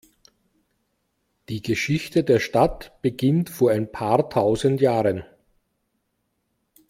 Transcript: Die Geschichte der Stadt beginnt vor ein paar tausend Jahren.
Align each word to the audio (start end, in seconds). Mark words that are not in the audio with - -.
Die 1.47 1.61
Geschichte 1.61 2.23
der 2.23 2.39
Stadt 2.39 2.99
beginnt 3.03 3.51
vor 3.51 3.69
ein 3.69 3.91
paar 3.91 4.31
tausend 4.31 4.81
Jahren. 4.81 5.23